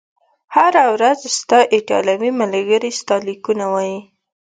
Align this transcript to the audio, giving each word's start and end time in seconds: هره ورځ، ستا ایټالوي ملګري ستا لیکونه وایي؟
هره 0.55 0.83
ورځ، 0.93 1.19
ستا 1.37 1.59
ایټالوي 1.75 2.31
ملګري 2.41 2.91
ستا 2.99 3.15
لیکونه 3.27 3.65
وایي؟ 3.73 3.99